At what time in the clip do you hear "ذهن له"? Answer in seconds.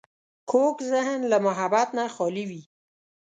0.91-1.37